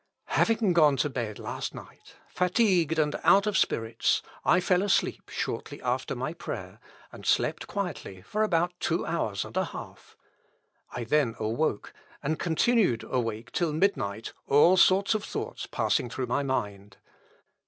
_"Having 0.33 0.73
gone 0.73 0.97
to 0.97 1.11
bed 1.11 1.37
last 1.37 1.75
night, 1.75 2.15
fatigued 2.27 2.97
and 2.97 3.17
out 3.23 3.45
of 3.45 3.55
spirits, 3.55 4.23
I 4.43 4.59
fell 4.59 4.81
asleep 4.81 5.29
shortly 5.29 5.79
after 5.83 6.15
my 6.15 6.33
prayer, 6.33 6.79
and 7.11 7.23
slept 7.23 7.67
quietly 7.67 8.23
for 8.23 8.41
about 8.41 8.73
two 8.79 9.05
hours 9.05 9.45
and 9.45 9.55
a 9.55 9.65
half; 9.65 10.17
I 10.89 11.03
then 11.03 11.35
awoke, 11.37 11.93
and 12.23 12.39
continued 12.39 13.03
awake 13.03 13.51
till 13.51 13.73
midnight, 13.73 14.33
all 14.47 14.75
sorts 14.75 15.13
of 15.13 15.23
thoughts 15.23 15.67
passing 15.67 16.09
through 16.09 16.25
my 16.25 16.41
mind. 16.41 16.97